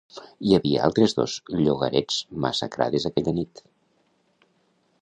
Hi 0.45 0.53
havia 0.57 0.79
altres 0.87 1.13
dos 1.19 1.35
llogarets 1.59 2.17
massacrades 2.47 3.07
aquella 3.11 3.37
nit. 3.43 3.65